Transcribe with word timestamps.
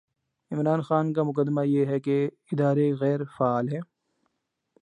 عمران 0.51 0.81
خان 0.81 1.13
کا 1.13 1.23
مقدمہ 1.23 1.61
یہ 1.65 1.85
ہے 1.85 1.99
کہ 1.99 2.29
ادارے 2.51 2.91
غیر 2.93 3.19
فعال 3.37 3.73
ہیں۔ 3.73 3.81